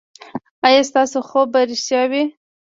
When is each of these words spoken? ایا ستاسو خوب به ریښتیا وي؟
ایا 0.67 0.81
ستاسو 0.89 1.17
خوب 1.29 1.47
به 1.53 1.59
ریښتیا 1.69 2.03
وي؟ 2.11 2.23